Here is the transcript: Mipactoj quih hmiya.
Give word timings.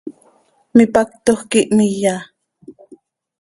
Mipactoj 0.77 1.37
quih 1.49 1.69
hmiya. 1.75 2.15